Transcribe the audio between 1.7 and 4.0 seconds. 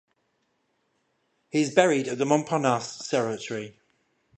buried at the Montparnasse Cemetery.